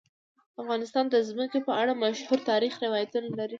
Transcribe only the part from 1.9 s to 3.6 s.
مشهور تاریخی روایتونه لري.